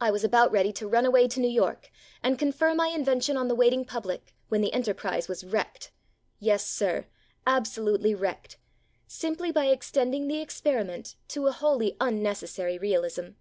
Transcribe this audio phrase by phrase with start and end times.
[0.00, 1.90] I was about ready to run away to New York
[2.22, 5.90] and confer my invention on the waiting public when the enterprise was wrecked вҖ"
[6.40, 7.04] yes, sir,
[7.46, 13.32] absolutely wrecked вҖ" sim ply by extending the experiment to a wholly unnecessary realism.